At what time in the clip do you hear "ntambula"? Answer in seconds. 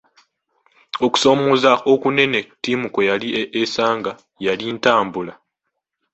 4.75-5.33